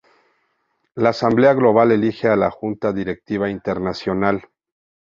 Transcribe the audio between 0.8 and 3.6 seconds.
La Asamblea Global elige a la Junta Directiva